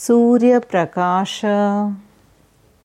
[0.00, 1.40] Suryaprakash.